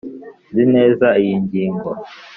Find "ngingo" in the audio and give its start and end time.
1.43-1.89